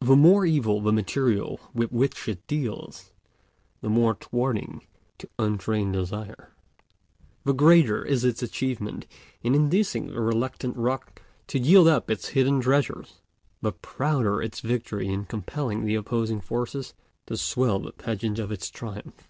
[0.00, 3.12] The more evil the material with which it deals,
[3.82, 4.86] the more thwarting
[5.18, 6.54] to untrained desire,
[7.44, 9.06] the greater is its achievement
[9.42, 13.20] in inducing the reluctant rock to yield up its hidden treasures,
[13.60, 16.94] the prouder its victory in compelling the opposing forces
[17.26, 19.28] to swell the pageant of its triumph.